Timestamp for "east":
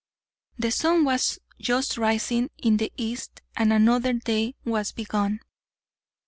2.97-3.41